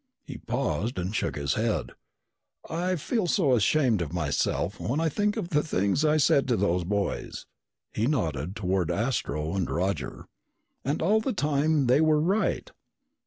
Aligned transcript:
He 0.25 0.39
paused 0.39 0.97
and 0.97 1.15
shook 1.15 1.35
his 1.35 1.53
head. 1.53 1.91
"I 2.67 2.95
feel 2.95 3.27
so 3.27 3.53
ashamed 3.53 4.01
of 4.01 4.11
myself 4.11 4.79
when 4.79 4.99
I 4.99 5.09
think 5.09 5.37
of 5.37 5.49
the 5.49 5.61
things 5.61 6.03
I 6.03 6.17
said 6.17 6.47
to 6.47 6.57
those 6.57 6.83
boys." 6.83 7.45
He 7.93 8.07
nodded 8.07 8.55
toward 8.55 8.89
Astro 8.89 9.53
and 9.53 9.69
Roger. 9.69 10.25
"And 10.83 11.03
all 11.03 11.19
the 11.21 11.33
time 11.33 11.85
they 11.85 12.01
were 12.01 12.19
right." 12.19 12.71